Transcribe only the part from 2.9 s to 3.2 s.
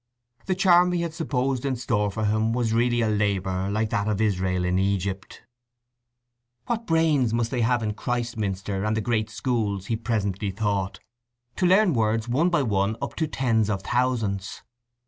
a